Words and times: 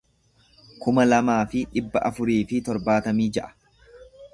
kuma 0.85 1.05
lamaa 1.09 1.37
fi 1.53 1.63
dhibba 1.75 2.03
afurii 2.11 2.41
fi 2.53 2.65
torbaatamii 2.71 3.33
ja'a 3.39 3.57